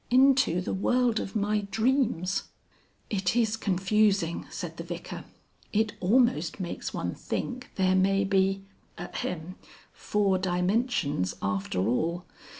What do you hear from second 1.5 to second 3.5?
dreams." "It